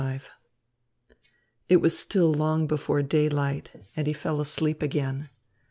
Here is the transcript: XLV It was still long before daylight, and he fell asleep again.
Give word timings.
XLV 0.01 0.21
It 1.69 1.75
was 1.77 1.95
still 1.95 2.33
long 2.33 2.65
before 2.65 3.03
daylight, 3.03 3.85
and 3.95 4.07
he 4.07 4.13
fell 4.13 4.41
asleep 4.41 4.81
again. 4.81 5.29